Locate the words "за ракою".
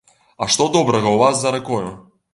1.45-1.87